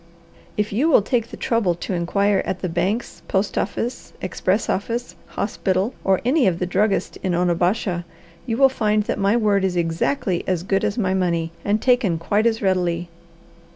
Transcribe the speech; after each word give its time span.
"If 0.57 0.73
you 0.73 0.89
will 0.89 1.03
take 1.03 1.27
the 1.29 1.37
trouble 1.37 1.75
to 1.75 1.93
inquire 1.93 2.41
at 2.43 2.61
the 2.61 2.69
banks, 2.69 3.21
post 3.27 3.55
office, 3.55 4.13
express 4.19 4.67
office, 4.67 5.15
hospital 5.27 5.93
or 6.03 6.15
of 6.15 6.21
any 6.25 6.49
druggist 6.49 7.17
in 7.17 7.35
Onabasha, 7.35 8.03
you 8.47 8.57
will 8.57 8.67
find 8.67 9.03
that 9.03 9.19
my 9.19 9.37
word 9.37 9.63
is 9.63 9.75
exactly 9.75 10.43
as 10.47 10.63
good 10.63 10.83
as 10.83 10.97
my 10.97 11.13
money, 11.13 11.51
and 11.63 11.83
taken 11.83 12.17
quite 12.17 12.47
as 12.47 12.63
readily." 12.63 13.09